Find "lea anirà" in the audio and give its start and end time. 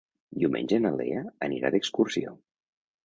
1.01-1.71